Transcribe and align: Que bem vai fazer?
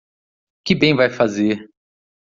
Que 0.65 0.73
bem 0.73 0.95
vai 0.95 1.11
fazer? 1.11 1.69